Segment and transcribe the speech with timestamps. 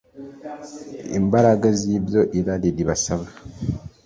[1.19, 3.25] imbaraga zi byo irari ribasaba